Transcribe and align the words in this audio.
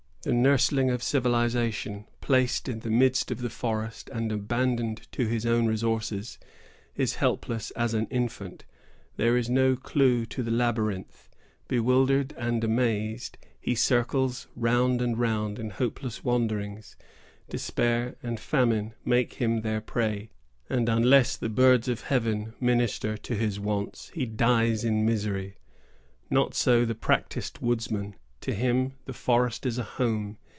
The 0.23 0.33
nursling 0.33 0.91
of 0.91 1.01
civilization, 1.01 2.05
placed 2.19 2.69
in 2.69 2.81
the 2.81 2.91
midst 2.91 3.31
of 3.31 3.41
the 3.41 3.49
forest, 3.49 4.07
and 4.13 4.31
abandoned 4.31 5.11
to 5.13 5.25
his 5.25 5.47
own 5.47 5.65
resources, 5.65 6.37
is 6.95 7.15
helpless 7.15 7.71
as 7.71 7.95
an 7.95 8.05
infant. 8.11 8.63
There 9.17 9.35
is 9.35 9.49
no 9.49 9.75
clew 9.75 10.27
to 10.27 10.43
the 10.43 10.51
labyrinth. 10.51 11.27
Bewildered 11.67 12.35
and 12.37 12.63
amazed, 12.63 13.39
he 13.59 13.73
circles 13.73 14.45
round 14.55 15.01
and 15.01 15.17
round 15.17 15.57
in 15.57 15.71
hopeless 15.71 16.23
wanderings. 16.23 16.95
Despair 17.49 18.15
and 18.21 18.39
famine 18.39 18.93
make 19.03 19.33
him 19.41 19.61
their 19.61 19.81
prey, 19.81 20.29
and 20.69 20.87
unless 20.87 21.35
the 21.35 21.49
birds 21.49 21.87
of 21.87 22.01
heaven 22.01 22.53
minister 22.59 23.17
to 23.17 23.33
his 23.33 23.59
wants, 23.59 24.09
he 24.09 24.27
dies 24.27 24.83
in 24.83 25.03
misery. 25.03 25.57
Not 26.29 26.53
so 26.53 26.85
the 26.85 26.93
practised 26.93 27.57
woodsman. 27.57 28.13
To 28.45 28.55
him, 28.55 28.93
the 29.05 29.13
forest 29.13 29.67
is 29.67 29.77
a 29.77 29.83
home. 29.83 30.39